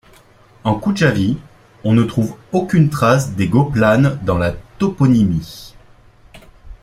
[0.63, 1.37] En Cujavie,
[1.83, 5.75] on ne trouve aucune trace des Goplanes dans la toponymie.